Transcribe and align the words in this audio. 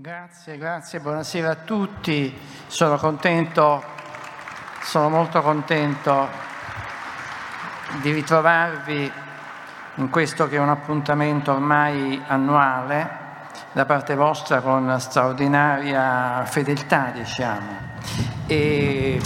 Grazie, 0.00 0.58
grazie, 0.58 1.00
buonasera 1.00 1.50
a 1.50 1.54
tutti. 1.56 2.32
Sono 2.68 2.98
contento, 2.98 3.82
sono 4.80 5.08
molto 5.08 5.42
contento 5.42 6.28
di 8.00 8.12
ritrovarvi 8.12 9.10
in 9.96 10.08
questo 10.08 10.46
che 10.46 10.54
è 10.54 10.60
un 10.60 10.68
appuntamento 10.68 11.50
ormai 11.50 12.22
annuale 12.28 13.10
da 13.72 13.86
parte 13.86 14.14
vostra 14.14 14.60
con 14.60 15.00
straordinaria 15.00 16.44
fedeltà, 16.44 17.10
diciamo. 17.12 17.78
E 18.46 19.20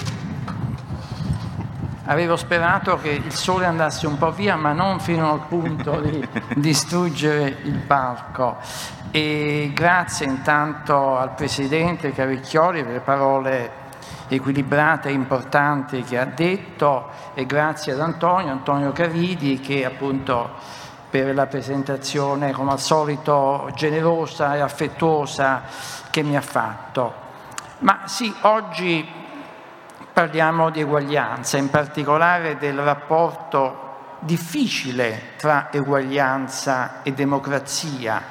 avevo 2.12 2.36
sperato 2.36 2.98
che 2.98 3.08
il 3.08 3.32
sole 3.32 3.64
andasse 3.64 4.06
un 4.06 4.18
po' 4.18 4.30
via, 4.32 4.54
ma 4.54 4.72
non 4.72 5.00
fino 5.00 5.32
al 5.32 5.46
punto 5.48 5.98
di 6.00 6.26
distruggere 6.56 7.56
il 7.62 7.78
palco. 7.78 8.58
E 9.10 9.72
grazie 9.74 10.26
intanto 10.26 11.16
al 11.16 11.34
Presidente 11.34 12.12
Cavicchioli 12.12 12.82
per 12.84 12.92
le 12.92 13.00
parole 13.00 13.80
equilibrate 14.28 15.08
e 15.08 15.12
importanti 15.12 16.02
che 16.02 16.18
ha 16.18 16.24
detto 16.24 17.08
e 17.34 17.44
grazie 17.44 17.92
ad 17.92 18.00
Antonio, 18.00 18.52
Antonio 18.52 18.92
Caridi 18.92 19.60
che 19.60 19.84
appunto 19.84 20.50
per 21.10 21.34
la 21.34 21.46
presentazione 21.46 22.52
come 22.52 22.72
al 22.72 22.80
solito 22.80 23.70
generosa 23.74 24.54
e 24.54 24.60
affettuosa 24.60 25.62
che 26.10 26.22
mi 26.22 26.36
ha 26.36 26.40
fatto. 26.40 27.12
Ma 27.80 28.02
sì, 28.06 28.32
oggi 28.42 29.21
parliamo 30.12 30.70
di 30.70 30.80
eguaglianza, 30.80 31.56
in 31.56 31.70
particolare 31.70 32.58
del 32.58 32.78
rapporto 32.78 33.90
difficile 34.20 35.30
tra 35.36 35.68
eguaglianza 35.72 37.02
e 37.02 37.12
democrazia, 37.12 38.22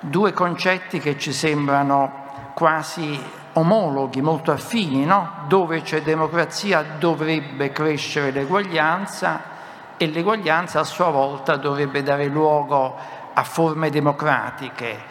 due 0.00 0.32
concetti 0.32 0.98
che 0.98 1.18
ci 1.18 1.32
sembrano 1.32 2.52
quasi 2.54 3.18
omologhi, 3.52 4.20
molto 4.20 4.52
affini, 4.52 5.04
no? 5.04 5.44
Dove 5.46 5.82
c'è 5.82 6.02
democrazia 6.02 6.84
dovrebbe 6.98 7.70
crescere 7.70 8.30
l'eguaglianza 8.30 9.58
e 9.96 10.06
l'eguaglianza 10.06 10.80
a 10.80 10.84
sua 10.84 11.10
volta 11.10 11.56
dovrebbe 11.56 12.02
dare 12.02 12.26
luogo 12.26 12.96
a 13.32 13.42
forme 13.42 13.90
democratiche. 13.90 15.04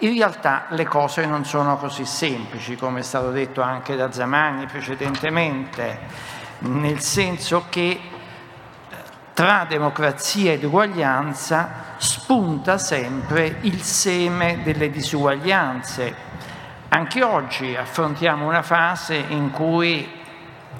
In 0.00 0.12
realtà 0.14 0.66
le 0.70 0.84
cose 0.84 1.24
non 1.24 1.46
sono 1.46 1.78
così 1.78 2.04
semplici, 2.04 2.76
come 2.76 3.00
è 3.00 3.02
stato 3.02 3.30
detto 3.30 3.62
anche 3.62 3.96
da 3.96 4.12
Zamani 4.12 4.66
precedentemente, 4.66 5.98
nel 6.58 7.00
senso 7.00 7.64
che 7.70 7.98
tra 9.32 9.64
democrazia 9.66 10.52
ed 10.52 10.64
uguaglianza 10.64 11.94
spunta 11.96 12.76
sempre 12.76 13.56
il 13.62 13.80
seme 13.80 14.62
delle 14.62 14.90
disuguaglianze. 14.90 16.14
Anche 16.88 17.22
oggi 17.22 17.74
affrontiamo 17.74 18.46
una 18.46 18.62
fase 18.62 19.16
in 19.16 19.50
cui 19.50 20.06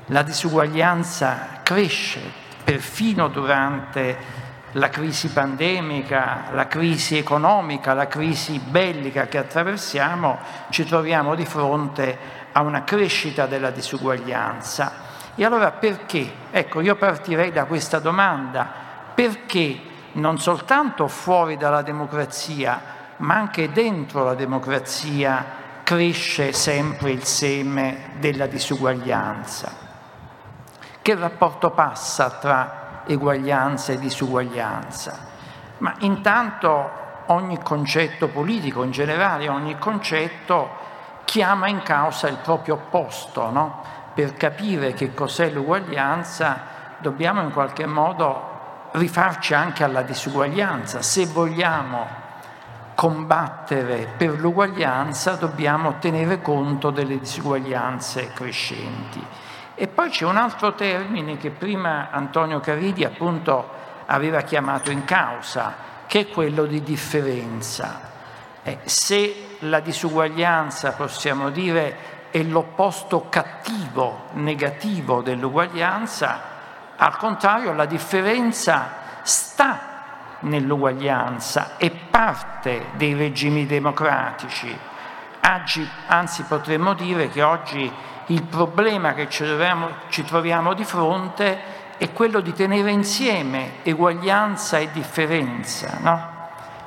la 0.07 0.23
disuguaglianza 0.23 1.61
cresce, 1.63 2.21
perfino 2.65 3.29
durante 3.29 4.45
la 4.77 4.91
crisi 4.91 5.29
pandemica, 5.29 6.49
la 6.53 6.67
crisi 6.67 7.17
economica, 7.17 7.95
la 7.95 8.09
crisi 8.09 8.59
bellica 8.59 9.27
che 9.27 9.39
attraversiamo, 9.39 10.39
ci 10.69 10.85
troviamo 10.85 11.35
di 11.35 11.47
fronte 11.47 12.19
a 12.53 12.61
una 12.61 12.85
crescita 12.85 13.47
della 13.47 13.71
disuguaglianza. 13.71 15.05
E 15.35 15.45
allora 15.45 15.71
perché? 15.71 16.31
Ecco, 16.51 16.81
io 16.81 16.95
partirei 16.97 17.53
da 17.53 17.65
questa 17.65 17.99
domanda. 17.99 18.85
Perché 19.15 19.81
non 20.13 20.39
soltanto 20.39 21.09
fuori 21.09 21.57
dalla 21.57 21.83
democrazia, 21.83 22.81
ma 23.19 23.35
anche 23.35 23.73
dentro 23.73 24.25
la 24.25 24.35
democrazia 24.35 25.65
cresce 25.85 26.53
sempre 26.53 27.13
il 27.13 27.25
seme 27.25 28.11
della 28.19 28.47
disuguaglianza? 28.47 29.73
Che 31.01 31.15
rapporto 31.15 31.71
passa 31.71 32.31
tra 32.31 32.86
eguaglianza 33.07 33.93
e 33.93 33.99
disuguaglianza? 33.99 35.19
Ma 35.79 35.95
intanto 36.01 36.91
ogni 37.27 37.61
concetto 37.63 38.29
politico, 38.29 38.83
in 38.83 38.91
generale 38.91 39.49
ogni 39.49 39.79
concetto, 39.79 40.85
chiama 41.25 41.69
in 41.69 41.83
causa 41.83 42.29
il 42.29 42.37
proprio 42.37 42.75
opposto. 42.75 43.51
No? 43.51 43.83
Per 44.15 44.35
capire 44.35 44.95
che 44.95 45.13
cos'è 45.13 45.51
l'uguaglianza 45.51 46.75
dobbiamo 46.99 47.43
in 47.43 47.53
qualche 47.53 47.87
modo 47.87 48.55
rifarci 48.93 49.53
anche 49.53 49.85
alla 49.85 50.03
disuguaglianza. 50.03 51.03
Se 51.03 51.27
vogliamo 51.27 52.25
combattere 52.95 54.09
per 54.17 54.41
l'uguaglianza 54.41 55.33
dobbiamo 55.33 55.99
tenere 55.99 56.41
conto 56.41 56.91
delle 56.91 57.19
disuguaglianze 57.19 58.33
crescenti. 58.33 59.25
E 59.79 59.89
poi 59.89 60.09
c'è 60.09 60.25
un 60.25 60.39
altro 60.39 60.73
termine 60.75 61.37
che 61.37 61.51
prima 61.51 62.09
Antonio 62.11 62.61
Caridi 62.61 63.05
appunto 63.05 63.69
aveva 64.07 64.41
chiamato 64.41 64.91
in 64.91 65.05
causa, 65.05 65.75
che 66.07 66.21
è 66.21 66.29
quello 66.29 66.65
di 66.65 66.83
differenza. 66.83 68.01
Eh, 68.63 68.79
se 68.85 69.59
la 69.61 69.81
disuguaglianza, 69.81 70.93
possiamo 70.93 71.51
dire, 71.51 72.31
è 72.31 72.43
l'opposto 72.43 73.27
cattivo, 73.29 74.29
negativo 74.33 75.21
dell'uguaglianza, 75.21 76.41
al 76.97 77.17
contrario 77.19 77.75
la 77.75 77.85
differenza 77.85 78.89
sta 79.21 80.39
nell'uguaglianza, 80.41 81.77
è 81.77 81.91
parte 81.91 82.87
dei 82.95 83.13
regimi 83.13 83.67
democratici. 83.67 84.75
Anzi 86.09 86.43
potremmo 86.43 86.95
dire 86.95 87.29
che 87.29 87.43
oggi 87.43 87.93
il 88.27 88.43
problema 88.43 89.15
che 89.15 89.29
ci, 89.29 89.45
troviamo, 89.45 89.89
ci 90.09 90.25
troviamo 90.25 90.75
di 90.75 90.85
fronte 90.85 91.75
è 91.99 92.13
quello 92.13 92.41
di 92.41 92.53
tenere 92.53 92.91
insieme 92.91 93.75
eguaglianza 93.85 94.79
e 94.79 94.91
differenza. 94.91 95.99
No? 96.01 96.35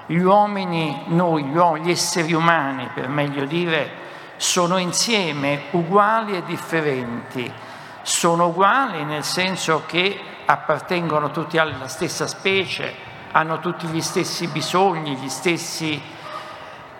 Gli 0.08 0.20
uomini, 0.20 1.04
noi, 1.08 1.46
gli 1.82 1.90
esseri 1.90 2.34
umani, 2.34 2.90
per 2.94 3.08
meglio 3.08 3.46
dire, 3.46 3.92
sono 4.36 4.78
insieme 4.78 5.64
uguali 5.72 6.36
e 6.36 6.44
differenti. 6.44 7.50
Sono 8.02 8.48
uguali 8.48 9.06
nel 9.06 9.24
senso 9.24 9.84
che 9.86 10.20
appartengono 10.46 11.32
tutti 11.32 11.58
alla 11.58 11.88
stessa 11.88 12.28
specie, 12.28 12.94
hanno 13.32 13.60
tutti 13.60 13.88
gli 13.88 14.02
stessi 14.02 14.48
bisogni, 14.48 15.16
gli 15.16 15.30
stessi, 15.30 16.02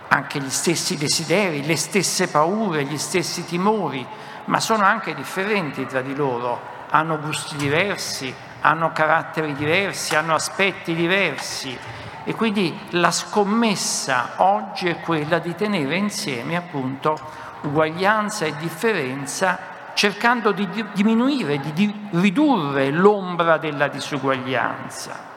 anche 0.10 0.40
gli 0.40 0.50
stessi 0.50 0.98
desideri, 0.98 1.66
le 1.66 1.78
stesse 1.78 2.28
paure, 2.28 2.84
gli 2.84 2.98
stessi 2.98 3.46
timori, 3.46 4.06
ma 4.46 4.60
sono 4.60 4.84
anche 4.84 5.16
differenti 5.16 5.86
tra 5.86 6.02
di 6.02 6.16
loro, 6.16 6.60
hanno 6.90 7.20
gusti 7.20 7.56
diversi, 7.56 8.34
hanno 8.62 8.92
caratteri 8.92 9.54
diversi, 9.54 10.16
hanno 10.16 10.34
aspetti 10.34 10.94
diversi 10.94 11.78
e 12.24 12.36
quindi 12.36 12.78
la 12.92 13.12
scommessa 13.12 14.34
oggi 14.38 14.88
è 14.88 15.00
quella 15.00 15.40
di 15.40 15.56
tenere 15.56 15.96
insieme 15.96 16.56
appunto 16.58 17.18
uguaglianza 17.62 18.46
e 18.46 18.56
differenza 18.58 19.58
cercando 19.94 20.52
di 20.52 20.68
diminuire, 20.94 21.60
di 21.60 22.10
ridurre 22.12 22.90
l'ombra 22.90 23.58
della 23.58 23.88
disuguaglianza. 23.88 25.29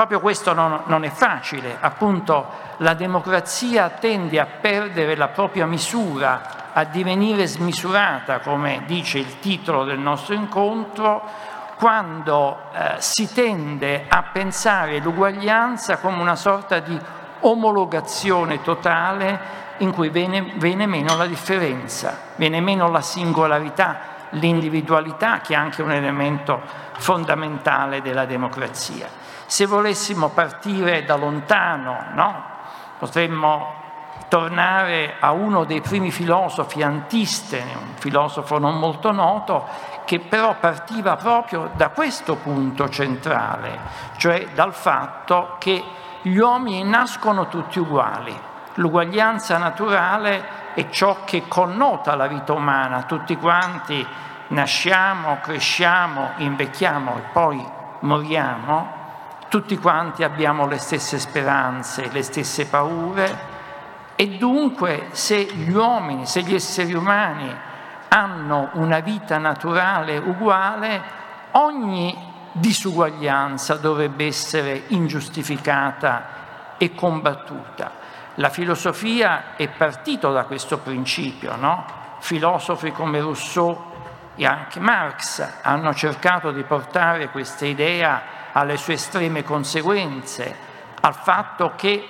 Proprio 0.00 0.20
questo 0.20 0.54
non, 0.54 0.80
non, 0.86 1.04
è 1.04 1.10
facile, 1.10 1.76
appunto 1.78 2.46
la 2.78 2.94
democrazia 2.94 3.90
tende 3.90 4.40
a 4.40 4.46
perdere 4.46 5.14
la 5.14 5.28
propria 5.28 5.66
misura 5.66 6.72
a 6.72 6.84
divenire 6.84 7.46
smisurata, 7.46 8.38
come 8.38 8.84
dice 8.86 9.18
il 9.18 9.40
titolo 9.40 9.84
del 9.84 9.98
nostro 9.98 10.32
incontro, 10.32 11.22
quando 11.76 12.60
eh, 12.72 12.94
si 12.96 13.30
tende 13.30 14.06
a 14.08 14.22
pensare 14.22 15.00
l'uguaglianza 15.00 15.98
come 15.98 16.18
una 16.18 16.34
sorta 16.34 16.78
di 16.78 16.98
omologazione 17.40 18.62
totale 18.62 19.38
in 19.80 19.92
cui 19.92 20.08
viene, 20.08 20.54
viene 20.56 20.86
meno 20.86 21.14
la 21.14 21.26
differenza, 21.26 22.16
viene 22.36 22.62
meno 22.62 22.88
la 22.88 23.02
singolarità, 23.02 23.98
l'individualità 24.30 25.40
che 25.40 25.52
è 25.52 25.56
anche 25.58 25.82
un 25.82 25.92
elemento 25.92 26.58
fondamentale 26.96 28.00
della 28.00 28.24
democrazia. 28.24 29.19
Se 29.50 29.66
volessimo 29.66 30.28
partire 30.28 31.02
da 31.02 31.16
lontano, 31.16 32.04
no? 32.14 32.42
potremmo 33.00 33.74
tornare 34.28 35.16
a 35.18 35.32
uno 35.32 35.64
dei 35.64 35.80
primi 35.80 36.12
filosofi 36.12 36.84
Antistene, 36.84 37.74
un 37.74 37.94
filosofo 37.96 38.60
non 38.60 38.78
molto 38.78 39.10
noto, 39.10 39.66
che 40.04 40.20
però 40.20 40.54
partiva 40.60 41.16
proprio 41.16 41.68
da 41.74 41.88
questo 41.88 42.36
punto 42.36 42.88
centrale, 42.90 43.76
cioè 44.18 44.50
dal 44.54 44.72
fatto 44.72 45.56
che 45.58 45.82
gli 46.22 46.36
uomini 46.36 46.84
nascono 46.84 47.48
tutti 47.48 47.80
uguali. 47.80 48.38
L'uguaglianza 48.74 49.58
naturale 49.58 50.74
è 50.74 50.88
ciò 50.90 51.24
che 51.24 51.48
connota 51.48 52.14
la 52.14 52.28
vita 52.28 52.52
umana, 52.52 53.02
tutti 53.02 53.36
quanti 53.36 54.06
nasciamo, 54.50 55.38
cresciamo, 55.40 56.34
invecchiamo 56.36 57.16
e 57.16 57.22
poi 57.32 57.68
moriamo, 58.02 58.98
tutti 59.50 59.76
quanti 59.76 60.22
abbiamo 60.22 60.66
le 60.66 60.78
stesse 60.78 61.18
speranze, 61.18 62.08
le 62.12 62.22
stesse 62.22 62.66
paure, 62.66 63.58
E 64.20 64.36
dunque 64.36 65.06
se 65.12 65.42
gli 65.44 65.72
uomini, 65.72 66.26
se 66.26 66.42
gli 66.42 66.52
esseri 66.52 66.92
umani 66.92 67.50
hanno 68.08 68.68
una 68.74 69.00
vita 69.00 69.38
naturale 69.38 70.18
uguale, 70.18 71.02
ogni 71.52 72.14
disuguaglianza 72.52 73.76
dovrebbe 73.76 74.26
essere 74.26 74.82
ingiustificata 74.88 76.76
e 76.76 76.94
combattuta. 76.94 77.92
La 78.34 78.50
filosofia 78.50 79.56
è 79.56 79.68
partito 79.70 80.30
da 80.32 80.44
questo 80.44 80.76
principio, 80.80 81.56
no? 81.56 81.86
Filosofi 82.18 82.92
come 82.92 83.20
Rousseau 83.20 83.74
e 84.34 84.44
anche 84.44 84.80
Marx 84.80 85.60
hanno 85.62 85.94
cercato 85.94 86.50
di 86.50 86.62
portare 86.62 87.30
questa 87.30 87.64
idea 87.64 88.39
alle 88.52 88.76
sue 88.76 88.94
estreme 88.94 89.42
conseguenze, 89.42 90.56
al 91.00 91.14
fatto 91.14 91.72
che 91.76 92.08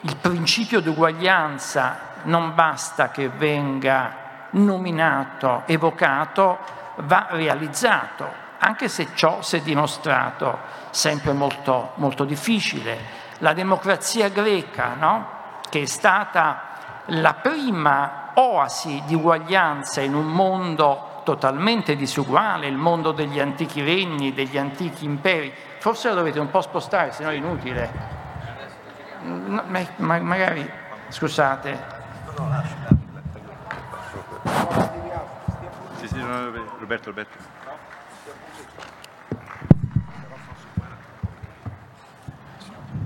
il 0.00 0.16
principio 0.16 0.80
di 0.80 0.88
uguaglianza 0.88 1.98
non 2.24 2.54
basta 2.54 3.10
che 3.10 3.28
venga 3.28 4.26
nominato, 4.50 5.62
evocato, 5.66 6.58
va 6.98 7.28
realizzato, 7.30 8.26
anche 8.58 8.88
se 8.88 9.08
ciò 9.14 9.42
si 9.42 9.56
è 9.56 9.60
dimostrato 9.60 10.58
sempre 10.90 11.32
molto, 11.32 11.92
molto 11.96 12.24
difficile. 12.24 13.26
La 13.38 13.52
democrazia 13.52 14.28
greca, 14.28 14.94
no? 14.98 15.36
che 15.68 15.82
è 15.82 15.86
stata 15.86 16.62
la 17.06 17.34
prima 17.34 18.30
oasi 18.34 19.02
di 19.06 19.14
uguaglianza 19.14 20.00
in 20.00 20.14
un 20.14 20.26
mondo 20.26 21.07
totalmente 21.28 21.94
disuguale, 21.94 22.68
il 22.68 22.78
mondo 22.78 23.12
degli 23.12 23.38
antichi 23.38 23.82
regni, 23.82 24.32
degli 24.32 24.56
antichi 24.56 25.04
imperi. 25.04 25.52
Forse 25.78 26.08
lo 26.08 26.14
dovete 26.14 26.40
un 26.40 26.48
po' 26.48 26.62
spostare, 26.62 27.12
se 27.12 27.22
no 27.22 27.28
è 27.28 27.34
inutile. 27.34 27.90
No, 29.24 29.62
ma, 29.66 30.18
magari, 30.20 30.66
scusate. 31.08 31.96
Sì, 35.96 36.08
sì, 36.08 36.18
Roberto, 36.78 37.10
Roberto. 37.10 37.36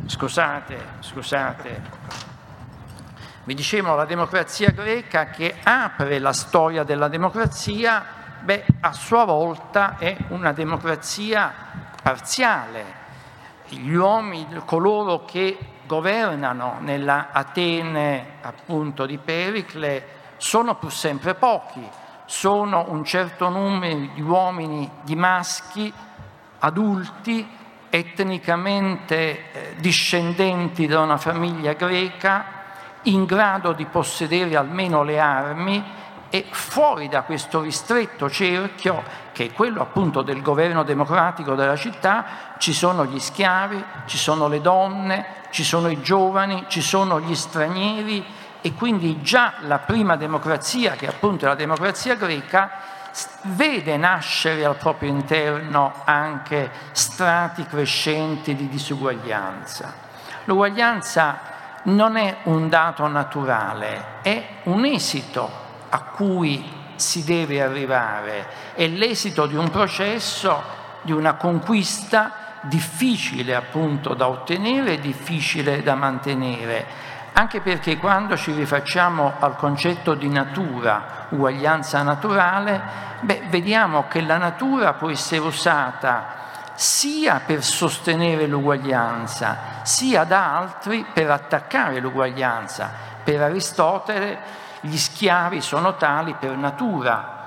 Scusate, 0.07 0.79
scusate. 1.01 2.02
Vi 3.45 3.55
dicevo 3.55 3.97
la 3.97 4.05
democrazia 4.05 4.71
greca 4.71 5.27
che 5.31 5.57
apre 5.65 6.21
la 6.21 6.33
storia 6.33 6.85
della 6.85 7.09
democrazia, 7.09 8.05
beh, 8.41 8.65
a 8.83 8.93
sua 8.93 9.25
volta 9.25 9.97
è 9.99 10.17
una 10.29 10.53
democrazia 10.53 11.53
parziale. 12.01 13.01
Gli 13.67 13.95
uomini, 13.95 14.63
coloro 14.65 15.25
che 15.25 15.59
governano 15.87 16.77
nella 16.79 17.31
Atene 17.33 18.35
appunto 18.43 19.07
di 19.07 19.19
Pericle 19.19 20.07
sono 20.37 20.77
pur 20.77 20.93
sempre 20.93 21.35
pochi, 21.35 21.85
sono 22.27 22.85
un 22.91 23.03
certo 23.03 23.49
numero 23.49 24.13
di 24.15 24.23
uomini, 24.23 24.89
di 25.03 25.17
maschi, 25.17 25.93
adulti, 26.61 27.45
etnicamente 27.91 29.53
eh, 29.53 29.75
discendenti 29.79 30.87
da 30.87 31.01
una 31.01 31.17
famiglia 31.17 31.73
greca, 31.73 32.61
in 33.05 33.25
grado 33.25 33.73
di 33.73 33.85
possedere 33.87 34.57
almeno 34.57 35.03
le 35.03 35.19
armi 35.19 35.85
e 36.35 36.47
fuori 36.51 37.09
da 37.09 37.23
questo 37.23 37.61
ristretto 37.61 38.31
cerchio, 38.31 39.03
che 39.33 39.47
è 39.47 39.53
quello 39.53 39.83
appunto 39.83 40.23
del 40.23 40.41
governo 40.41 40.83
democratico 40.83 41.55
della 41.55 41.77
città, 41.77 42.25
ci 42.57 42.73
sono 42.73 43.05
gli 43.05 43.21
schiavi, 43.21 43.85
ci 44.07 44.17
sono 44.17 44.49
le 44.49 44.63
donne, 44.63 45.27
ci 45.51 45.63
sono 45.63 45.89
i 45.89 46.01
giovani, 46.01 46.65
ci 46.69 46.81
sono 46.81 47.21
gli 47.21 47.35
stranieri 47.35 48.25
e 48.63 48.73
quindi 48.73 49.21
già 49.21 49.55
la 49.67 49.81
prima 49.81 50.17
democrazia, 50.17 50.93
che 50.93 51.07
appunto 51.07 51.45
è 51.45 51.49
la 51.49 51.55
democrazia 51.55 52.15
greca, 52.15 52.71
vede 53.43 53.99
nascere 53.99 54.65
al 54.65 54.77
proprio 54.77 55.11
interno 55.11 55.93
anche 56.05 56.71
strati 56.93 57.67
crescenti 57.67 58.55
di 58.55 58.69
disuguaglianza. 58.69 59.93
L'uguaglianza 60.45 61.52
non 61.85 62.17
è 62.17 62.39
un 62.45 62.69
dato 62.69 63.07
naturale, 63.09 64.21
è 64.23 64.47
un 64.65 64.85
esito 64.85 65.51
a 65.89 66.03
cui 66.03 66.81
si 66.95 67.25
deve 67.25 67.61
arrivare, 67.61 68.47
è 68.75 68.87
l'esito 68.87 69.47
di 69.47 69.57
un 69.57 69.71
processo, 69.71 70.63
di 71.03 71.13
una 71.13 71.35
conquista 71.35 72.33
difficile 72.63 73.55
appunto 73.57 74.15
da 74.15 74.29
ottenere, 74.29 75.01
difficile 75.01 75.83
da 75.83 75.95
mantenere, 75.95 76.87
anche 77.33 77.61
perché 77.61 77.97
quando 77.97 78.37
ci 78.37 78.53
rifacciamo 78.53 79.35
al 79.39 79.57
concetto 79.57 80.15
di 80.15 80.29
natura, 80.29 81.27
uguaglianza 81.31 82.03
naturale, 82.03 82.81
beh, 83.21 83.45
vediamo 83.49 84.07
che 84.07 84.21
la 84.21 84.37
natura 84.37 84.93
può 84.93 85.11
essere 85.11 85.41
usata 85.41 86.41
sia 86.83 87.41
per 87.47 87.63
sostenere 87.63 88.49
l'uguaglianza, 88.49 89.83
sia 89.83 90.25
da 90.25 90.57
altri 90.57 91.07
per 91.13 91.31
attaccare 91.31 92.01
l'uguaglianza. 92.01 92.91
Per 93.23 93.41
Aristotele 93.41 94.39
gli 94.81 94.97
schiavi 94.97 95.61
sono 95.61 95.95
tali 95.95 96.35
per 96.35 96.57
natura. 96.57 97.39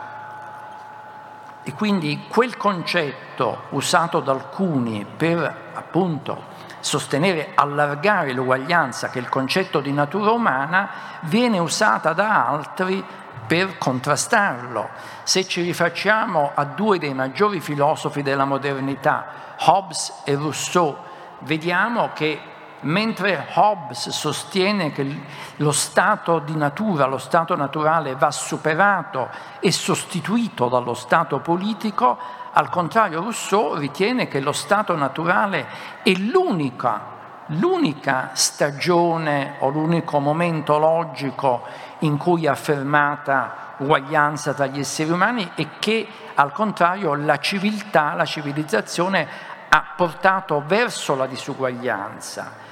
E 1.64 1.74
quindi 1.74 2.28
quel 2.30 2.56
concetto 2.56 3.64
usato 3.72 4.22
da 4.22 4.32
alcuni 4.32 5.06
per 5.06 5.72
appunto 5.74 6.54
sostenere, 6.80 7.52
allargare 7.56 8.32
l'uguaglianza, 8.32 9.10
che 9.10 9.20
è 9.20 9.22
il 9.22 9.28
concetto 9.28 9.82
di 9.82 9.92
natura 9.92 10.32
umana, 10.32 10.90
viene 11.24 11.60
usata 11.60 12.14
da 12.14 12.48
altri 12.48 13.04
per 13.48 13.78
contrastarlo. 13.78 14.90
Se 15.24 15.48
ci 15.48 15.62
rifacciamo 15.62 16.52
a 16.54 16.66
due 16.66 17.00
dei 17.00 17.14
maggiori 17.14 17.60
filosofi 17.60 18.22
della 18.22 18.46
modernità, 18.46 19.56
Hobbes 19.60 20.22
e 20.26 20.36
Rousseau, 20.36 20.96
vediamo 21.40 22.12
che 22.14 22.40
mentre 22.82 23.48
Hobbes 23.54 24.10
sostiene 24.10 24.92
che 24.92 25.22
lo 25.58 25.72
stato 25.72 26.40
di 26.40 26.56
natura, 26.56 27.06
lo 27.06 27.18
stato 27.18 27.56
naturale 27.56 28.16
va 28.16 28.32
superato 28.32 29.30
e 29.60 29.72
sostituito 29.72 30.68
dallo 30.68 30.94
stato 30.94 31.40
politico, 31.40 32.18
al 32.52 32.70
contrario 32.70 33.22
Rousseau 33.22 33.76
ritiene 33.76 34.28
che 34.28 34.40
lo 34.40 34.52
stato 34.52 34.96
naturale 34.96 35.68
è 36.04 36.12
l'unica, 36.12 37.14
l'unica 37.48 38.32
stagione 38.34 39.56
o 39.60 39.70
l'unico 39.70 40.20
momento 40.20 40.78
logico 40.78 41.64
in 42.00 42.18
cui 42.18 42.46
è 42.46 42.50
affermata 42.50 43.74
uguaglianza 43.78 44.54
tra 44.54 44.66
gli 44.68 44.80
esseri 44.80 45.12
umani 45.12 45.52
e 45.56 45.70
che 45.80 46.08
al 46.36 46.52
contrario 46.52 47.14
la 47.14 47.38
civiltà, 47.38 48.14
la 48.14 48.26
civilizzazione 48.26 49.28
ha 49.70 49.94
portato 49.96 50.64
verso 50.66 51.16
la 51.16 51.26
disuguaglianza. 51.26 52.64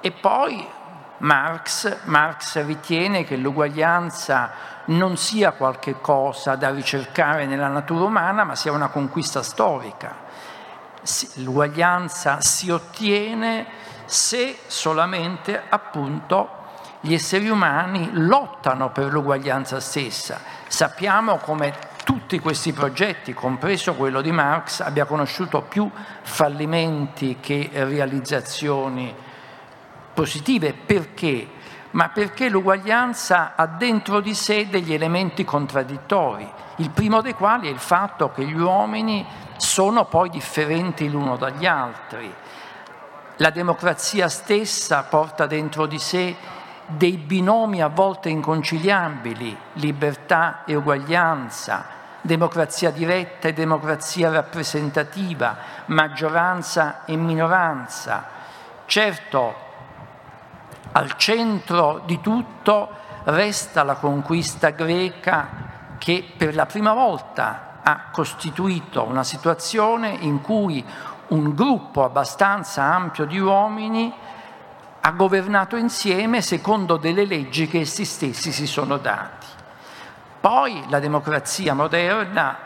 E 0.00 0.10
poi 0.10 0.66
Marx, 1.18 2.04
Marx 2.04 2.64
ritiene 2.64 3.24
che 3.24 3.36
l'uguaglianza 3.36 4.50
non 4.86 5.16
sia 5.16 5.52
qualcosa 5.52 6.54
da 6.54 6.70
ricercare 6.70 7.46
nella 7.46 7.68
natura 7.68 8.04
umana, 8.04 8.44
ma 8.44 8.54
sia 8.54 8.72
una 8.72 8.88
conquista 8.88 9.42
storica. 9.42 10.26
L'uguaglianza 11.36 12.40
si 12.40 12.70
ottiene 12.70 13.66
se 14.08 14.58
solamente 14.66 15.62
appunto 15.68 16.48
gli 17.00 17.12
esseri 17.12 17.48
umani 17.50 18.08
lottano 18.12 18.90
per 18.90 19.12
l'uguaglianza 19.12 19.80
stessa. 19.80 20.40
Sappiamo 20.66 21.36
come 21.36 21.74
tutti 22.04 22.38
questi 22.38 22.72
progetti, 22.72 23.34
compreso 23.34 23.94
quello 23.94 24.22
di 24.22 24.32
Marx, 24.32 24.80
abbia 24.80 25.04
conosciuto 25.04 25.60
più 25.60 25.90
fallimenti 26.22 27.36
che 27.38 27.68
realizzazioni 27.72 29.14
positive. 30.14 30.72
Perché? 30.72 31.46
Ma 31.90 32.08
perché 32.08 32.48
l'uguaglianza 32.48 33.52
ha 33.54 33.66
dentro 33.66 34.20
di 34.20 34.34
sé 34.34 34.68
degli 34.68 34.94
elementi 34.94 35.44
contraddittori, 35.44 36.50
il 36.76 36.90
primo 36.90 37.20
dei 37.20 37.34
quali 37.34 37.68
è 37.68 37.70
il 37.70 37.78
fatto 37.78 38.32
che 38.32 38.44
gli 38.44 38.58
uomini 38.58 39.26
sono 39.56 40.06
poi 40.06 40.30
differenti 40.30 41.10
l'uno 41.10 41.36
dagli 41.36 41.66
altri. 41.66 42.34
La 43.40 43.50
democrazia 43.50 44.28
stessa 44.28 45.04
porta 45.04 45.46
dentro 45.46 45.86
di 45.86 46.00
sé 46.00 46.34
dei 46.86 47.16
binomi 47.18 47.80
a 47.80 47.86
volte 47.86 48.30
inconciliabili, 48.30 49.56
libertà 49.74 50.64
e 50.64 50.74
uguaglianza, 50.74 51.84
democrazia 52.20 52.90
diretta 52.90 53.46
e 53.46 53.52
democrazia 53.52 54.28
rappresentativa, 54.28 55.56
maggioranza 55.86 57.04
e 57.04 57.14
minoranza. 57.14 58.26
Certo, 58.86 59.54
al 60.90 61.16
centro 61.16 62.02
di 62.06 62.20
tutto 62.20 62.88
resta 63.22 63.84
la 63.84 63.94
conquista 63.94 64.70
greca 64.70 65.48
che 65.98 66.28
per 66.36 66.56
la 66.56 66.66
prima 66.66 66.92
volta 66.92 67.78
ha 67.84 68.06
costituito 68.10 69.04
una 69.04 69.22
situazione 69.22 70.08
in 70.08 70.40
cui 70.40 70.84
un 71.28 71.54
gruppo 71.54 72.04
abbastanza 72.04 72.82
ampio 72.82 73.24
di 73.24 73.38
uomini 73.38 74.12
ha 75.00 75.10
governato 75.12 75.76
insieme 75.76 76.42
secondo 76.42 76.96
delle 76.96 77.24
leggi 77.24 77.66
che 77.66 77.80
essi 77.80 78.04
stessi 78.04 78.52
si 78.52 78.66
sono 78.66 78.96
dati. 78.98 79.46
Poi 80.40 80.84
la 80.88 80.98
democrazia 80.98 81.74
moderna, 81.74 82.56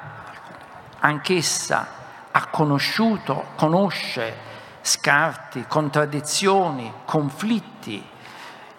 anch'essa 0.98 1.86
ha 2.30 2.46
conosciuto, 2.46 3.46
conosce 3.56 4.50
scarti, 4.80 5.64
contraddizioni, 5.66 6.92
conflitti. 7.04 8.10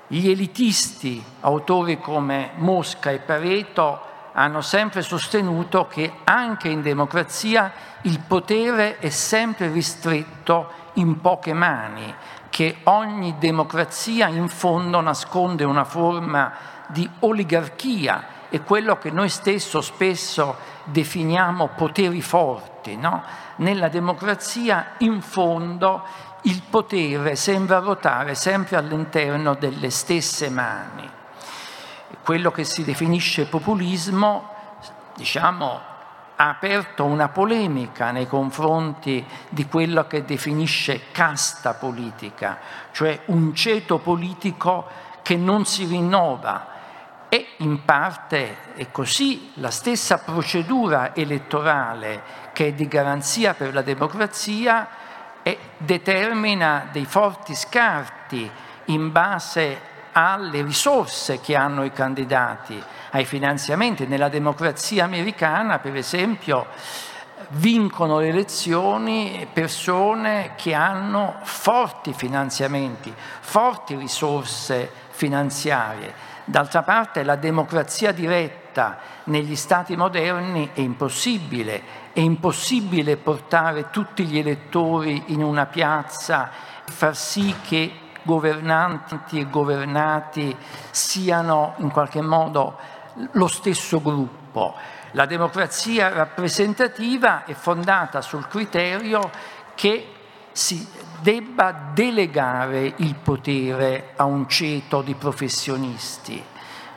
Gli 0.08 0.30
elitisti, 0.30 1.24
autori 1.42 2.00
come 2.00 2.52
Mosca 2.56 3.10
e 3.12 3.20
Pareto, 3.20 4.12
hanno 4.34 4.62
sempre 4.62 5.02
sostenuto 5.02 5.88
che 5.88 6.12
anche 6.24 6.70
in 6.70 6.82
democrazia 6.82 7.72
il 8.02 8.20
potere 8.20 8.98
è 9.00 9.10
sempre 9.10 9.72
ristretto 9.72 10.82
in 10.94 11.22
poche 11.22 11.54
mani, 11.54 12.14
che 12.50 12.78
ogni 12.84 13.36
democrazia 13.40 14.28
in 14.28 14.48
fondo 14.48 15.02
nasconde 15.02 15.64
una 15.64 15.86
forma 15.86 16.52
di 16.88 17.10
oligarchia 17.20 18.42
e 18.50 18.62
quello 18.62 18.98
che 18.98 19.10
noi 19.10 19.30
stesso 19.30 19.82
spesso 19.82 20.56
definiamo 20.84 21.70
poteri 21.76 22.22
forti. 22.22 22.96
No? 22.98 23.24
Nella 23.58 23.88
democrazia 23.88 24.94
in 25.00 25.22
fondo 25.22 26.04
il 26.44 26.62
potere 26.70 27.36
sembra 27.36 27.80
ruotare 27.80 28.36
sempre 28.36 28.76
all'interno 28.76 29.54
delle 29.56 29.90
stesse 29.90 30.50
mani. 30.50 31.22
Quello 32.24 32.52
che 32.52 32.64
si 32.64 32.86
definisce 32.86 33.46
populismo, 33.48 34.50
diciamo, 35.16 35.82
ha 36.38 36.50
aperto 36.50 37.04
una 37.04 37.28
polemica 37.28 38.12
nei 38.12 38.28
confronti 38.28 39.26
di 39.50 39.68
quello 39.68 40.08
che 40.08 40.24
definisce 40.24 41.12
casta 41.12 41.74
politica, 41.74 42.60
cioè 42.92 43.24
un 43.26 43.54
ceto 43.54 43.98
politico 43.98 44.88
che 45.22 45.36
non 45.36 45.66
si 45.66 45.86
rinnova, 45.86 46.68
e 47.28 47.48
in 47.58 47.84
parte 47.84 48.74
è 48.76 48.90
così 48.92 49.52
la 49.56 49.72
stessa 49.72 50.20
procedura 50.20 51.16
elettorale 51.16 52.22
che 52.54 52.68
è 52.68 52.74
di 52.74 52.88
garanzia 52.88 53.54
per 53.54 53.74
la 53.74 53.82
democrazia 53.82 54.88
e 55.42 55.58
determina 55.78 56.88
dei 56.92 57.06
forti 57.06 57.56
scarti 57.56 58.50
in 58.86 59.12
base 59.12 59.92
alle 60.14 60.62
risorse 60.62 61.42
che 61.42 61.56
hanno 61.56 61.84
i 61.84 61.92
candidati, 61.92 62.82
ai 63.12 63.26
finanziamenti. 63.26 64.08
Nella 64.08 64.30
democrazia 64.30 65.04
americana, 65.04 65.80
per 65.80 65.96
esempio, 65.96 66.68
vincono 67.50 68.20
le 68.20 68.30
elezioni 68.30 69.48
persone 69.52 70.54
che 70.56 70.74
hanno 70.74 71.36
forti 71.44 72.14
finanziamenti, 72.14 73.14
forti 73.42 73.96
risorse 73.96 74.90
finanziarie 75.10 76.32
D'altra 76.46 76.84
parte 76.84 77.24
la 77.24 77.38
democrazia 77.38 78.12
diretta 78.12 79.00
negli 79.26 79.56
stati 79.56 79.96
moderni 79.96 80.72
è 80.74 80.82
impossibile, 80.82 81.82
è 82.12 82.20
impossibile 82.20 83.16
portare 83.16 83.90
tutti 83.90 84.26
gli 84.26 84.38
elettori 84.38 85.24
in 85.28 85.42
una 85.42 85.66
piazza 85.68 86.52
e 86.86 86.92
far 86.92 87.16
sì 87.16 87.56
che 87.66 87.94
governanti 88.24 89.40
e 89.40 89.50
governati 89.50 90.56
siano 90.90 91.76
in 91.78 91.92
qualche 91.92 92.22
modo 92.22 92.78
lo 93.32 93.48
stesso 93.48 94.02
gruppo. 94.02 94.76
La 95.12 95.26
democrazia 95.26 96.10
rappresentativa 96.10 97.46
è 97.46 97.54
fondata 97.54 98.22
sul 98.22 98.48
criterio 98.48 99.30
che 99.76 100.08
si 100.52 100.88
debba 101.20 101.92
delegare 101.94 102.94
il 102.98 103.16
potere 103.16 104.14
a 104.16 104.24
un 104.26 104.48
ceto 104.48 105.02
di 105.02 105.16
professionisti, 105.16 106.44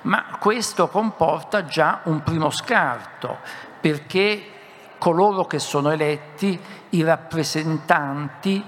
ma 0.02 0.36
questo 0.38 0.88
comporta 0.88 1.64
già 1.64 2.00
un 2.04 2.22
primo 2.22 2.50
scarto, 2.50 3.38
perché 3.80 4.52
coloro 4.98 5.46
che 5.46 5.58
sono 5.58 5.90
eletti, 5.90 6.58
i 6.90 7.02
rappresentanti, 7.02 8.64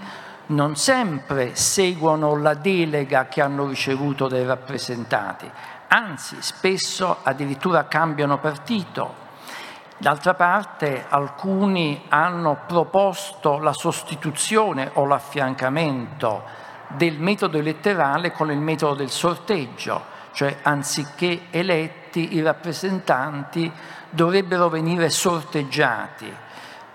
non 0.49 0.77
sempre 0.77 1.55
seguono 1.55 2.37
la 2.37 2.55
delega 2.55 3.27
che 3.27 3.41
hanno 3.41 3.67
ricevuto 3.67 4.29
dai 4.29 4.45
rappresentati, 4.45 5.51
anzi 5.89 6.37
spesso 6.41 7.19
addirittura 7.23 7.87
cambiano 7.87 8.39
partito 8.39 9.27
D'altra 10.01 10.35
parte 10.35 11.07
alcuni 11.09 12.05
hanno 12.09 12.61
proposto 12.69 13.59
la 13.59 13.73
sostituzione 13.73 14.91
o 14.93 15.07
l'affiancamento 15.07 16.45
del 16.87 17.19
metodo 17.19 17.59
elettorale 17.59 18.31
con 18.31 18.53
il 18.53 18.59
metodo 18.59 18.95
del 18.95 19.11
sorteggio, 19.11 20.01
cioè 20.31 20.59
anziché 20.63 21.47
eletti 21.51 22.37
i 22.37 22.43
rappresentanti 22.43 23.71
dovrebbero 24.11 24.69
venire 24.69 25.11
sorteggiati. 25.11 26.33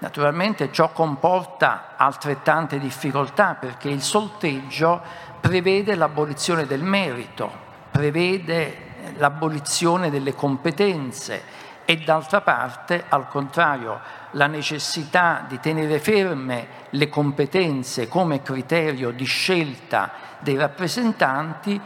Naturalmente 0.04 0.70
ciò 0.70 0.90
comporta 0.90 1.94
altrettante 1.96 2.78
difficoltà 2.78 3.56
perché 3.58 3.88
il 3.88 4.02
sorteggio 4.02 5.02
prevede 5.40 5.96
l'abolizione 5.96 6.66
del 6.66 6.84
merito, 6.84 7.50
prevede 7.90 9.14
l'abolizione 9.16 10.10
delle 10.10 10.36
competenze 10.36 11.44
e 11.86 11.96
d'altra 12.00 12.42
parte, 12.42 13.06
al 13.08 13.30
contrario, 13.30 14.02
la 14.32 14.48
necessità 14.48 15.46
di 15.48 15.62
tenere 15.62 16.00
ferme 16.00 16.68
le 16.90 17.08
competenze 17.08 18.10
come 18.10 18.42
criterio 18.42 19.12
di 19.12 19.24
scelta 19.24 20.12
dei 20.40 20.58
rappresentanti 20.58 21.80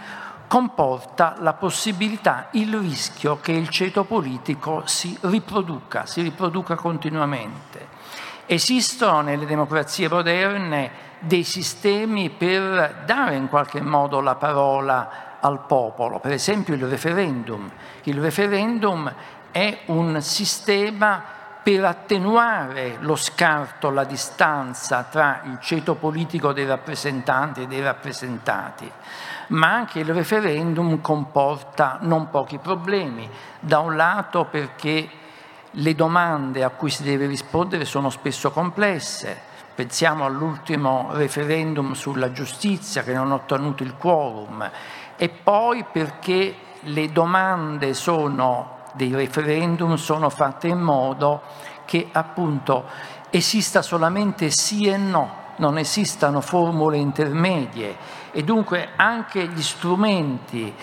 comporta 0.47 1.35
la 1.37 1.53
possibilità, 1.53 2.47
il 2.53 2.75
rischio 2.79 3.39
che 3.39 3.51
il 3.51 3.69
ceto 3.69 4.05
politico 4.05 4.81
si 4.85 5.15
riproduca, 5.21 6.07
si 6.07 6.23
riproduca 6.23 6.73
continuamente. 6.73 7.96
Esistono 8.49 9.19
nelle 9.19 9.45
democrazie 9.45 10.07
moderne 10.07 10.89
dei 11.19 11.43
sistemi 11.43 12.29
per 12.29 13.03
dare 13.05 13.35
in 13.35 13.49
qualche 13.49 13.81
modo 13.81 14.21
la 14.21 14.35
parola 14.35 15.37
al 15.41 15.65
popolo, 15.65 16.19
per 16.19 16.31
esempio 16.31 16.73
il 16.73 16.85
referendum. 16.85 17.69
Il 18.03 18.21
referendum 18.21 19.13
è 19.51 19.79
un 19.87 20.21
sistema 20.21 21.21
per 21.61 21.83
attenuare 21.83 22.95
lo 23.01 23.17
scarto, 23.17 23.89
la 23.89 24.05
distanza 24.05 25.03
tra 25.03 25.41
il 25.43 25.59
ceto 25.59 25.95
politico 25.95 26.53
dei 26.53 26.65
rappresentanti 26.65 27.63
e 27.63 27.67
dei 27.67 27.81
rappresentati. 27.81 28.89
Ma 29.47 29.73
anche 29.73 29.99
il 29.99 30.13
referendum 30.13 31.01
comporta 31.01 31.97
non 32.03 32.29
pochi 32.29 32.59
problemi. 32.59 33.29
Da 33.59 33.79
un 33.79 33.97
lato 33.97 34.45
perché 34.45 35.09
le 35.71 35.95
domande 35.95 36.63
a 36.63 36.69
cui 36.69 36.89
si 36.89 37.03
deve 37.03 37.27
rispondere 37.27 37.85
sono 37.85 38.09
spesso 38.09 38.51
complesse. 38.51 39.55
Pensiamo 39.75 40.25
all'ultimo 40.25 41.09
referendum 41.11 41.93
sulla 41.93 42.31
giustizia 42.31 43.03
che 43.03 43.13
non 43.13 43.31
ha 43.31 43.35
ottenuto 43.35 43.83
il 43.83 43.95
quorum 43.95 44.69
e 45.15 45.29
poi 45.29 45.85
perché 45.91 46.55
le 46.81 47.11
domande 47.11 47.93
sono 47.93 48.75
dei 48.93 49.13
referendum 49.13 49.95
sono 49.95 50.29
fatte 50.29 50.67
in 50.67 50.79
modo 50.79 51.41
che 51.85 52.09
appunto 52.11 52.85
esista 53.29 53.81
solamente 53.81 54.49
sì 54.49 54.87
e 54.87 54.97
no, 54.97 55.45
non 55.57 55.77
esistano 55.77 56.41
formule 56.41 56.97
intermedie 56.97 57.95
e 58.31 58.43
dunque 58.43 58.89
anche 58.95 59.47
gli 59.47 59.61
strumenti 59.61 60.73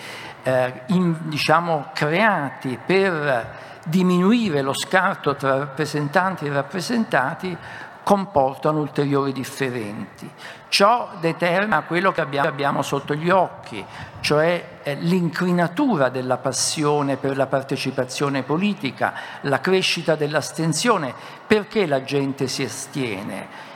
eh, 0.43 0.81
in, 0.87 1.15
diciamo, 1.23 1.87
creati 1.93 2.79
per 2.83 3.74
diminuire 3.85 4.61
lo 4.61 4.73
scarto 4.73 5.35
tra 5.35 5.57
rappresentanti 5.57 6.45
e 6.45 6.51
rappresentati 6.51 7.57
comportano 8.03 8.79
ulteriori 8.81 9.31
differenti. 9.31 10.29
Ciò 10.69 11.09
determina 11.19 11.81
quello 11.81 12.11
che 12.11 12.21
abbiamo 12.21 12.83
sotto 12.83 13.15
gli 13.15 13.31
occhi, 13.31 13.83
cioè 14.19 14.79
eh, 14.83 14.95
l'inclinatura 14.95 16.09
della 16.09 16.37
passione 16.37 17.15
per 17.17 17.35
la 17.35 17.47
partecipazione 17.47 18.43
politica, 18.43 19.13
la 19.41 19.59
crescita 19.59 20.15
dell'astensione. 20.15 21.13
Perché 21.47 21.87
la 21.87 22.03
gente 22.03 22.47
si 22.47 22.63
astiene? 22.63 23.73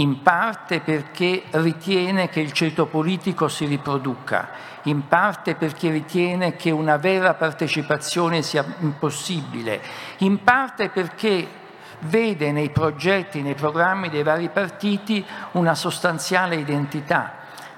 In 0.00 0.22
parte 0.22 0.80
perché 0.80 1.44
ritiene 1.50 2.28
che 2.28 2.40
il 2.40 2.52
ceto 2.52 2.86
politico 2.86 3.48
si 3.48 3.64
riproduca, 3.66 4.50
in 4.82 5.08
parte 5.08 5.54
perché 5.54 5.90
ritiene 5.90 6.54
che 6.56 6.70
una 6.70 6.96
vera 6.96 7.34
partecipazione 7.34 8.42
sia 8.42 8.64
impossibile, 8.80 9.80
in 10.18 10.42
parte 10.44 10.88
perché 10.88 11.48
vede 12.00 12.52
nei 12.52 12.70
progetti, 12.70 13.42
nei 13.42 13.54
programmi 13.54 14.08
dei 14.08 14.22
vari 14.22 14.48
partiti 14.50 15.24
una 15.52 15.74
sostanziale 15.74 16.56
identità. 16.56 17.34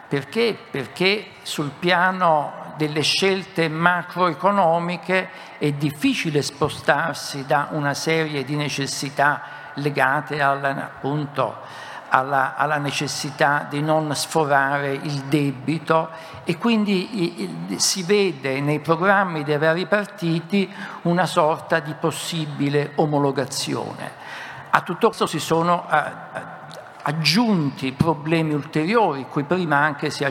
Perché? 0.06 0.58
Perché 0.70 1.26
sul 1.42 1.70
piano 1.78 2.74
delle 2.76 3.02
scelte 3.02 3.68
macroeconomiche 3.68 5.28
è 5.58 5.72
difficile 5.72 6.42
spostarsi 6.42 7.46
da 7.46 7.68
una 7.70 7.94
serie 7.94 8.44
di 8.44 8.56
necessità 8.56 9.42
legate 9.74 10.42
al, 10.42 10.64
appunto, 10.64 11.88
alla, 12.10 12.56
alla, 12.56 12.76
necessità 12.76 13.66
di 13.68 13.80
non 13.80 14.14
sforare 14.14 14.92
il 14.92 15.22
debito 15.22 16.10
e 16.44 16.58
quindi 16.58 17.76
si 17.76 18.02
vede 18.02 18.60
nei 18.60 18.80
programmi 18.80 19.44
dei 19.44 19.58
vari 19.58 19.86
partiti 19.86 20.70
una 21.02 21.24
sorta 21.24 21.78
di 21.78 21.94
possibile 21.94 22.92
omologazione. 22.96 24.18
A 24.70 24.80
tutto 24.82 25.08
questo 25.08 25.26
si 25.26 25.38
sono 25.38 25.86
aggiunti 27.02 27.92
problemi 27.92 28.52
ulteriori, 28.54 29.26
cui 29.28 29.44
prima 29.44 29.78
anche 29.78 30.10
si 30.10 30.24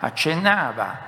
accennava. 0.00 1.06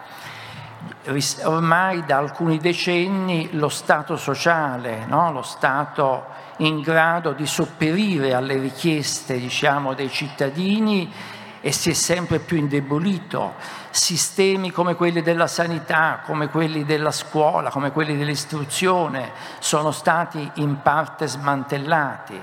Ormai 1.44 2.04
da 2.04 2.18
alcuni 2.18 2.58
decenni 2.58 3.50
lo 3.52 3.68
Stato 3.68 4.16
sociale, 4.16 5.04
no? 5.06 5.32
lo 5.32 5.42
Stato 5.42 6.26
in 6.60 6.80
grado 6.80 7.32
di 7.32 7.46
sopperire 7.46 8.34
alle 8.34 8.58
richieste 8.58 9.38
diciamo, 9.38 9.94
dei 9.94 10.10
cittadini 10.10 11.12
e 11.60 11.72
si 11.72 11.90
è 11.90 11.92
sempre 11.92 12.38
più 12.38 12.56
indebolito. 12.56 13.54
Sistemi 13.90 14.70
come 14.70 14.94
quelli 14.94 15.22
della 15.22 15.46
sanità, 15.46 16.20
come 16.24 16.48
quelli 16.48 16.84
della 16.84 17.10
scuola, 17.10 17.70
come 17.70 17.92
quelli 17.92 18.16
dell'istruzione 18.16 19.32
sono 19.58 19.90
stati 19.90 20.50
in 20.54 20.80
parte 20.82 21.26
smantellati. 21.26 22.42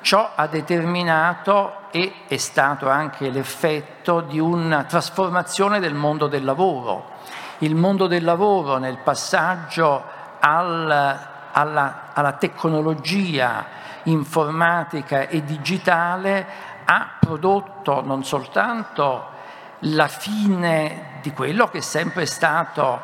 Ciò 0.00 0.32
ha 0.34 0.46
determinato 0.48 1.90
e 1.92 2.12
è 2.26 2.36
stato 2.36 2.88
anche 2.88 3.30
l'effetto 3.30 4.20
di 4.20 4.40
una 4.40 4.84
trasformazione 4.84 5.78
del 5.78 5.94
mondo 5.94 6.26
del 6.26 6.44
lavoro. 6.44 7.10
Il 7.58 7.76
mondo 7.76 8.08
del 8.08 8.24
lavoro 8.24 8.78
nel 8.78 8.98
passaggio 8.98 10.04
al 10.40 11.30
alla, 11.52 12.10
alla 12.12 12.32
tecnologia 12.32 13.80
informatica 14.04 15.28
e 15.28 15.44
digitale 15.44 16.46
ha 16.84 17.16
prodotto 17.20 18.02
non 18.04 18.24
soltanto 18.24 19.30
la 19.86 20.08
fine 20.08 21.18
di 21.22 21.32
quello 21.32 21.68
che 21.68 21.78
è 21.78 21.82
sempre 21.82 22.26
stato 22.26 23.00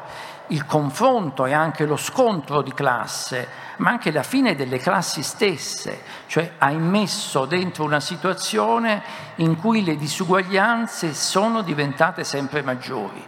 il 0.48 0.64
confronto 0.64 1.46
e 1.46 1.52
anche 1.52 1.84
lo 1.84 1.96
scontro 1.96 2.62
di 2.62 2.72
classe, 2.72 3.48
ma 3.78 3.90
anche 3.90 4.10
la 4.10 4.22
fine 4.22 4.54
delle 4.54 4.78
classi 4.78 5.22
stesse, 5.22 6.02
cioè 6.26 6.52
ha 6.58 6.70
immesso 6.70 7.44
dentro 7.44 7.84
una 7.84 8.00
situazione 8.00 9.02
in 9.36 9.56
cui 9.56 9.84
le 9.84 9.96
disuguaglianze 9.96 11.12
sono 11.12 11.62
diventate 11.62 12.24
sempre 12.24 12.62
maggiori. 12.62 13.22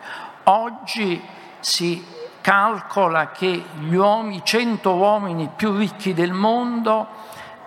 Oggi 0.45 1.23
si 1.61 2.05
calcola 2.41 3.31
che 3.31 3.65
gli 3.79 3.95
uomini, 3.95 4.43
100 4.45 4.95
uomini 4.95 5.51
più 5.55 5.77
ricchi 5.77 6.15
del 6.15 6.33
mondo 6.33 7.07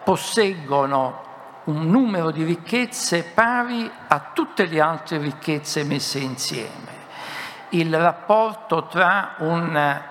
posseggono 0.04 1.22
un 1.66 1.90
numero 1.90 2.32
di 2.32 2.44
ricchezze 2.44 3.24
pari 3.24 3.90
a 4.08 4.32
tutte 4.34 4.66
le 4.66 4.82
altre 4.82 5.18
ricchezze 5.18 5.84
messe 5.84 6.20
insieme. 6.20 6.92
Il 7.70 7.98
rapporto 7.98 8.88
tra 8.88 9.36
un 9.40 10.02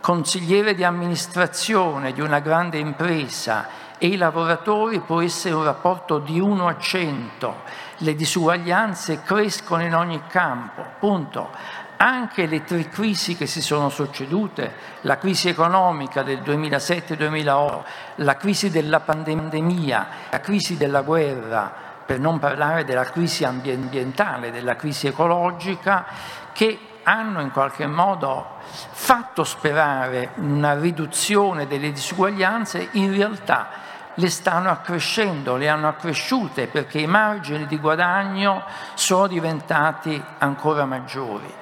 consigliere 0.00 0.74
di 0.74 0.84
amministrazione 0.84 2.12
di 2.12 2.20
una 2.20 2.38
grande 2.38 2.78
impresa 2.78 3.82
e 3.98 4.06
i 4.08 4.16
lavoratori 4.16 5.00
può 5.00 5.20
essere 5.20 5.54
un 5.54 5.64
rapporto 5.64 6.18
di 6.18 6.38
1 6.38 6.68
a 6.68 6.78
100. 6.78 7.62
Le 7.98 8.14
disuguaglianze 8.14 9.22
crescono 9.22 9.82
in 9.82 9.94
ogni 9.94 10.22
campo, 10.26 10.84
punto 10.98 11.50
anche 11.96 12.46
le 12.46 12.64
tre 12.64 12.88
crisi 12.88 13.36
che 13.36 13.46
si 13.46 13.62
sono 13.62 13.88
succedute, 13.88 14.72
la 15.02 15.18
crisi 15.18 15.48
economica 15.48 16.22
del 16.22 16.40
2007-2008, 16.40 17.82
la 18.16 18.36
crisi 18.36 18.70
della 18.70 19.00
pandemia, 19.00 20.08
la 20.30 20.40
crisi 20.40 20.76
della 20.76 21.02
guerra, 21.02 21.72
per 22.04 22.18
non 22.18 22.38
parlare 22.38 22.84
della 22.84 23.04
crisi 23.04 23.44
ambientale, 23.44 24.50
della 24.50 24.76
crisi 24.76 25.06
ecologica, 25.06 26.04
che 26.52 26.78
hanno 27.04 27.40
in 27.40 27.50
qualche 27.50 27.86
modo 27.86 28.58
fatto 28.62 29.44
sperare 29.44 30.30
una 30.36 30.78
riduzione 30.78 31.66
delle 31.66 31.92
disuguaglianze, 31.92 32.88
in 32.92 33.14
realtà 33.14 33.82
le 34.14 34.30
stanno 34.30 34.70
accrescendo, 34.70 35.56
le 35.56 35.68
hanno 35.68 35.88
accresciute 35.88 36.66
perché 36.66 36.98
i 36.98 37.06
margini 37.06 37.66
di 37.66 37.78
guadagno 37.78 38.64
sono 38.94 39.26
diventati 39.26 40.22
ancora 40.38 40.84
maggiori. 40.84 41.52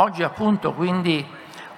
Oggi 0.00 0.22
appunto 0.22 0.74
quindi 0.74 1.26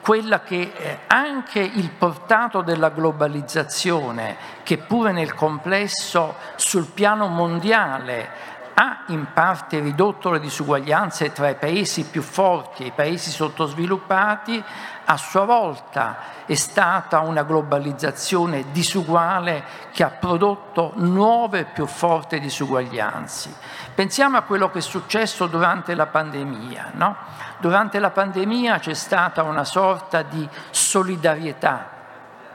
quella 0.03 0.41
che 0.41 0.73
eh, 0.77 0.99
anche 1.07 1.61
il 1.61 1.91
portato 1.91 2.61
della 2.61 2.91
globalizzazione, 2.91 4.37
che 4.63 4.77
pure 4.77 5.11
nel 5.11 5.33
complesso 5.33 6.35
sul 6.57 6.85
piano 6.85 7.29
mondiale 7.29 8.29
ha 8.75 9.05
in 9.07 9.27
parte 9.33 9.81
ridotto 9.81 10.31
le 10.31 10.41
disuguaglianze 10.41 11.33
tra 11.33 11.49
i 11.49 11.55
paesi 11.55 12.05
più 12.05 12.21
forti 12.21 12.83
e 12.83 12.87
i 12.89 12.93
paesi 12.95 13.31
sottosviluppati, 13.31 14.63
a 15.11 15.17
sua 15.17 15.45
volta 15.45 16.19
è 16.47 16.55
stata 16.55 17.19
una 17.19 17.43
globalizzazione 17.43 18.71
disuguale 18.71 19.65
che 19.93 20.05
ha 20.05 20.11
prodotto 20.11 20.93
nuove 20.95 21.59
e 21.59 21.65
più 21.65 21.87
forti 21.87 22.39
disuguaglianze. 22.39 23.53
Pensiamo 23.93 24.37
a 24.37 24.43
quello 24.43 24.71
che 24.71 24.79
è 24.79 24.83
successo 24.83 25.49
durante 25.49 25.97
la 25.97 26.07
pandemia. 26.07 26.93
No? 26.93 27.17
Durante 27.59 27.99
la 27.99 28.11
pandemia 28.11 28.79
c'è 28.79 28.95
stata 28.95 29.43
una 29.43 29.65
sorta 29.65 30.23
di 30.23 30.49
solidarietà, 30.71 31.89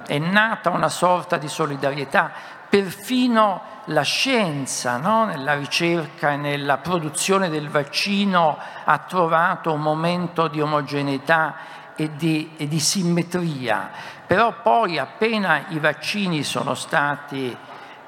è 0.08 0.18
nata 0.18 0.70
una 0.70 0.90
sorta 0.90 1.36
di 1.36 1.50
solidarietà, 1.50 2.32
perfino 2.70 3.74
la 3.90 4.02
scienza 4.02 4.96
no? 4.96 5.26
nella 5.26 5.56
ricerca 5.56 6.32
e 6.32 6.38
nella 6.38 6.78
produzione 6.78 7.50
del 7.50 7.70
vaccino 7.70 8.58
ha 8.86 8.98
trovato 9.00 9.74
un 9.74 9.82
momento 9.82 10.48
di 10.48 10.62
omogeneità 10.62 11.84
e 11.96 12.16
di, 12.16 12.52
e 12.58 12.68
di 12.68 12.80
simmetria, 12.80 13.90
però 14.26 14.54
poi 14.62 14.98
appena 14.98 15.66
i 15.70 15.80
vaccini 15.80 16.44
sono 16.44 16.76
stati 16.76 17.56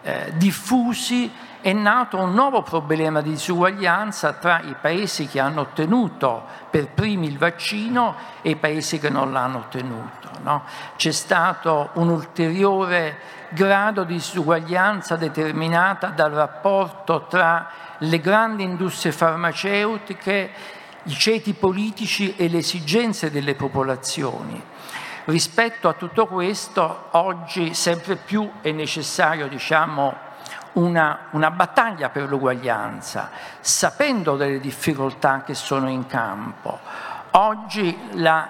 eh, 0.02 0.34
diffusi 0.36 1.32
è 1.60 1.74
nato 1.74 2.18
un 2.18 2.34
nuovo 2.34 2.62
problema 2.62 3.20
di 3.20 3.32
disuguaglianza 3.32 4.34
tra 4.34 4.62
i 4.62 4.76
paesi 4.80 5.28
che 5.28 5.40
hanno 5.40 5.62
ottenuto 5.62 6.46
per 6.70 6.88
primi 6.90 7.28
il 7.28 7.38
vaccino 7.38 8.16
e 8.42 8.52
i 8.52 8.56
paesi 8.56 9.00
che 9.00 9.10
non 9.10 9.34
l'hanno 9.34 9.58
ottenuto. 9.58 10.30
No? 10.44 10.64
C'è 10.96 11.12
stato 11.12 11.90
un 11.94 12.10
ulteriore 12.10 13.18
grado 13.50 14.04
di 14.04 14.14
disuguaglianza 14.14 15.16
determinata 15.16 16.08
dal 16.08 16.32
rapporto 16.32 17.26
tra 17.28 17.68
le 17.98 18.20
grandi 18.20 18.64
industrie 18.64 19.12
farmaceutiche, 19.12 20.52
i 21.08 21.14
ceti 21.14 21.54
politici 21.54 22.36
e 22.36 22.50
le 22.50 22.60
esigenze 22.60 23.32
delle 23.32 23.56
popolazioni. 23.56 24.62
Rispetto 25.26 25.88
a 25.90 25.94
tutto 25.94 26.28
questo, 26.28 27.08
oggi 27.12 27.74
sempre 27.74 28.16
più 28.16 28.50
è 28.62 28.72
necessario 28.72 29.48
diciamo, 29.48 30.14
una, 30.74 31.28
una 31.32 31.52
battaglia 31.52 32.10
per 32.10 32.30
l'uguaglianza, 32.30 33.32
sapendo 33.60 34.36
delle 34.36 34.60
difficoltà 34.60 35.44
che 35.44 35.54
sono 35.54 35.90
in 35.90 36.06
campo. 36.08 36.80
Oggi 37.32 37.98
la 38.14 38.50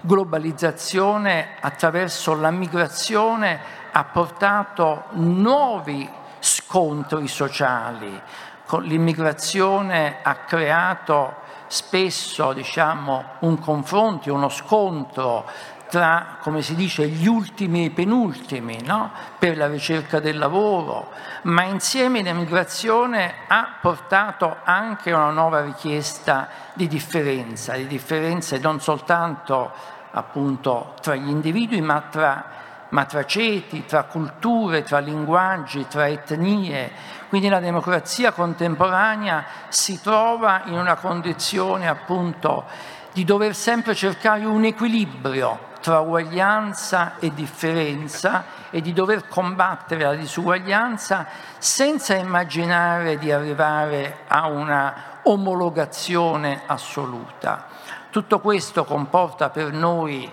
globalizzazione 0.00 1.56
attraverso 1.60 2.34
la 2.34 2.50
migrazione 2.50 3.58
ha 3.90 4.04
portato 4.04 5.04
nuovi 5.12 6.08
scontri 6.40 7.26
sociali. 7.26 8.20
L'immigrazione 8.80 10.18
ha 10.22 10.34
creato 10.36 11.42
spesso 11.66 12.52
diciamo, 12.52 13.24
un 13.40 13.58
confronto, 13.58 14.32
uno 14.32 14.48
scontro 14.48 15.44
tra, 15.88 16.38
come 16.40 16.62
si 16.62 16.74
dice, 16.74 17.06
gli 17.06 17.26
ultimi 17.26 17.82
e 17.82 17.84
i 17.84 17.90
penultimi 17.90 18.80
no? 18.82 19.12
per 19.38 19.56
la 19.56 19.68
ricerca 19.68 20.18
del 20.18 20.38
lavoro, 20.38 21.10
ma 21.42 21.62
insieme 21.62 22.22
l'emigrazione 22.22 23.34
ha 23.46 23.76
portato 23.80 24.56
anche 24.64 25.12
una 25.12 25.30
nuova 25.30 25.62
richiesta 25.62 26.48
di 26.72 26.88
differenza, 26.88 27.74
di 27.74 27.86
differenze 27.86 28.58
non 28.58 28.80
soltanto 28.80 29.70
appunto 30.10 30.94
tra 31.00 31.14
gli 31.14 31.28
individui, 31.28 31.80
ma 31.80 32.00
tra, 32.10 32.44
ma 32.94 33.06
tra 33.06 33.26
ceti, 33.26 33.84
tra 33.86 34.04
culture, 34.04 34.84
tra 34.84 35.00
linguaggi, 35.00 35.84
tra 35.88 36.06
etnie. 36.06 36.92
Quindi 37.28 37.48
la 37.48 37.58
democrazia 37.58 38.30
contemporanea 38.30 39.44
si 39.68 40.00
trova 40.00 40.62
in 40.66 40.74
una 40.74 40.94
condizione 40.94 41.88
appunto 41.88 42.64
di 43.12 43.24
dover 43.24 43.56
sempre 43.56 43.96
cercare 43.96 44.44
un 44.44 44.62
equilibrio 44.62 45.72
tra 45.80 45.98
uguaglianza 45.98 47.18
e 47.18 47.34
differenza 47.34 48.44
e 48.70 48.80
di 48.80 48.92
dover 48.92 49.26
combattere 49.26 50.04
la 50.04 50.14
disuguaglianza 50.14 51.26
senza 51.58 52.14
immaginare 52.14 53.18
di 53.18 53.32
arrivare 53.32 54.18
a 54.28 54.46
una 54.46 54.94
omologazione 55.24 56.62
assoluta. 56.66 57.66
Tutto 58.10 58.38
questo 58.38 58.84
comporta 58.84 59.50
per 59.50 59.72
noi 59.72 60.30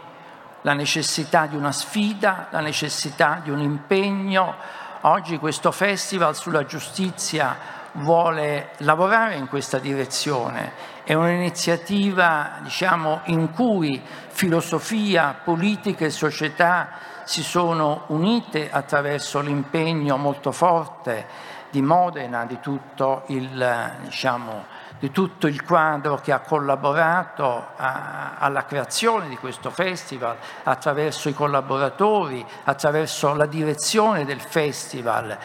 la 0.61 0.73
necessità 0.73 1.45
di 1.45 1.55
una 1.55 1.71
sfida, 1.71 2.47
la 2.51 2.59
necessità 2.59 3.39
di 3.43 3.49
un 3.49 3.59
impegno. 3.59 4.55
Oggi 5.01 5.37
questo 5.37 5.71
festival 5.71 6.35
sulla 6.35 6.65
giustizia 6.65 7.79
vuole 7.93 8.71
lavorare 8.77 9.35
in 9.35 9.47
questa 9.47 9.79
direzione. 9.79 10.71
È 11.03 11.13
un'iniziativa 11.13 12.59
diciamo, 12.61 13.21
in 13.25 13.51
cui 13.51 14.01
filosofia, 14.27 15.35
politica 15.43 16.05
e 16.05 16.09
società 16.09 16.89
si 17.23 17.43
sono 17.43 18.03
unite 18.07 18.69
attraverso 18.71 19.41
l'impegno 19.41 20.17
molto 20.17 20.51
forte 20.51 21.25
di 21.69 21.81
Modena, 21.81 22.45
di 22.45 22.59
tutto 22.59 23.23
il, 23.27 23.95
diciamo, 24.03 24.70
di 25.01 25.09
tutto 25.09 25.47
il 25.47 25.63
quadro 25.63 26.17
che 26.17 26.31
ha 26.31 26.41
collaborato 26.41 27.69
a, 27.75 28.35
alla 28.37 28.65
creazione 28.65 29.29
di 29.29 29.35
questo 29.35 29.71
festival, 29.71 30.37
attraverso 30.61 31.27
i 31.27 31.33
collaboratori, 31.33 32.45
attraverso 32.65 33.33
la 33.33 33.47
direzione 33.47 34.25
del 34.25 34.39
festival. 34.39 35.35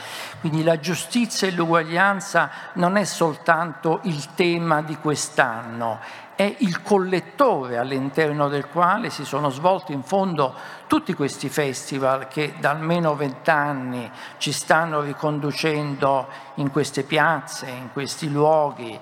Quindi 0.41 0.63
la 0.63 0.79
giustizia 0.79 1.49
e 1.49 1.53
l'uguaglianza 1.53 2.51
non 2.75 2.99
è 2.99 3.05
soltanto 3.05 4.01
il 4.03 4.35
tema 4.35 4.83
di 4.83 4.99
quest'anno, 4.99 6.01
è 6.35 6.55
il 6.59 6.83
collettore 6.83 7.79
all'interno 7.79 8.49
del 8.49 8.67
quale 8.67 9.09
si 9.09 9.25
sono 9.25 9.49
svolti 9.49 9.95
in 9.95 10.03
fondo 10.03 10.55
tutti 10.87 11.15
questi 11.15 11.49
festival 11.49 12.29
che 12.29 12.53
da 12.59 12.73
almeno 12.73 13.17
vent'anni 13.17 14.11
ci 14.37 14.53
stanno 14.53 15.01
riconducendo 15.01 16.29
in 16.57 16.71
queste 16.71 17.05
piazze, 17.05 17.71
in 17.71 17.89
questi 17.91 18.31
luoghi. 18.31 19.01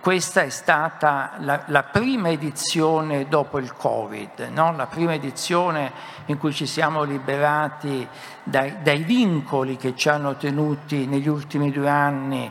Questa 0.00 0.42
è 0.42 0.48
stata 0.48 1.34
la, 1.38 1.62
la 1.66 1.84
prima 1.84 2.28
edizione 2.30 3.28
dopo 3.28 3.58
il 3.58 3.72
Covid, 3.72 4.48
no? 4.52 4.74
la 4.74 4.86
prima 4.86 5.14
edizione 5.14 5.92
in 6.26 6.38
cui 6.38 6.52
ci 6.52 6.66
siamo 6.66 7.04
liberati 7.04 8.06
dai, 8.42 8.82
dai 8.82 9.04
vincoli 9.04 9.76
che 9.76 9.94
ci 9.94 10.08
hanno 10.08 10.36
tenuti 10.36 11.06
negli 11.06 11.28
ultimi 11.28 11.70
due 11.70 11.88
anni 11.88 12.50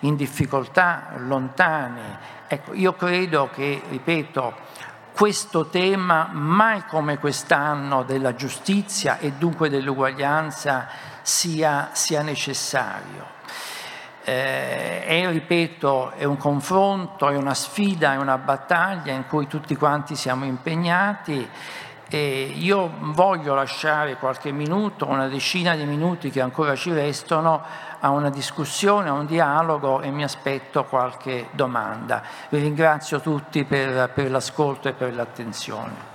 in 0.00 0.14
difficoltà, 0.16 1.12
lontani. 1.16 2.02
Ecco, 2.46 2.74
io 2.74 2.92
credo 2.92 3.48
che, 3.50 3.80
ripeto, 3.88 4.54
questo 5.14 5.68
tema, 5.68 6.28
mai 6.32 6.84
come 6.86 7.18
quest'anno, 7.18 8.02
della 8.02 8.34
giustizia 8.34 9.18
e 9.18 9.32
dunque 9.32 9.70
dell'uguaglianza 9.70 10.88
sia, 11.22 11.90
sia 11.92 12.20
necessario. 12.20 13.33
Eh, 14.24 15.04
è, 15.04 15.28
ripeto, 15.30 16.12
è 16.12 16.24
un 16.24 16.38
confronto, 16.38 17.28
è 17.28 17.36
una 17.36 17.52
sfida, 17.52 18.14
è 18.14 18.16
una 18.16 18.38
battaglia 18.38 19.12
in 19.12 19.26
cui 19.26 19.46
tutti 19.46 19.76
quanti 19.76 20.16
siamo 20.16 20.46
impegnati 20.46 21.46
e 22.08 22.52
io 22.56 22.90
voglio 22.98 23.54
lasciare 23.54 24.16
qualche 24.16 24.52
minuto, 24.52 25.08
una 25.08 25.26
decina 25.26 25.74
di 25.74 25.84
minuti 25.84 26.30
che 26.30 26.40
ancora 26.40 26.74
ci 26.74 26.92
restano, 26.92 27.62
a 28.00 28.10
una 28.10 28.30
discussione, 28.30 29.08
a 29.08 29.12
un 29.12 29.26
dialogo 29.26 30.00
e 30.00 30.10
mi 30.10 30.22
aspetto 30.22 30.84
qualche 30.84 31.48
domanda. 31.52 32.22
Vi 32.50 32.58
ringrazio 32.58 33.20
tutti 33.20 33.64
per, 33.64 34.10
per 34.10 34.30
l'ascolto 34.30 34.88
e 34.88 34.92
per 34.92 35.14
l'attenzione. 35.14 36.13